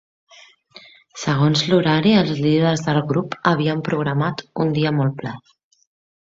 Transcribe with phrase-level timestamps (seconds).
[1.23, 5.37] Segons l'horari, els líders del grup havien programat un dia molt ple.